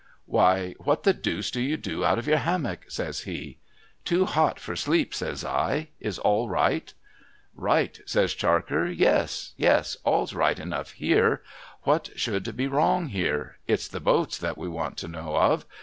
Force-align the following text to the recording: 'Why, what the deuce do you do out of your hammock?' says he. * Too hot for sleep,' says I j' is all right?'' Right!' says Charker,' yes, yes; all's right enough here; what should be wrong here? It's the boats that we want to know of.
'Why, 0.25 0.73
what 0.79 1.03
the 1.03 1.13
deuce 1.13 1.51
do 1.51 1.61
you 1.61 1.77
do 1.77 2.03
out 2.03 2.17
of 2.17 2.25
your 2.25 2.39
hammock?' 2.39 2.85
says 2.89 3.19
he. 3.19 3.59
* 3.77 4.03
Too 4.03 4.25
hot 4.25 4.59
for 4.59 4.75
sleep,' 4.75 5.13
says 5.13 5.45
I 5.45 5.79
j' 5.79 5.89
is 5.99 6.17
all 6.17 6.49
right?'' 6.49 6.91
Right!' 7.53 7.99
says 8.07 8.33
Charker,' 8.33 8.87
yes, 8.87 9.53
yes; 9.57 9.97
all's 10.03 10.33
right 10.33 10.57
enough 10.59 10.93
here; 10.93 11.43
what 11.83 12.09
should 12.15 12.57
be 12.57 12.65
wrong 12.65 13.09
here? 13.09 13.59
It's 13.67 13.87
the 13.87 13.99
boats 13.99 14.39
that 14.39 14.57
we 14.57 14.67
want 14.67 14.97
to 14.97 15.07
know 15.07 15.35
of. 15.35 15.67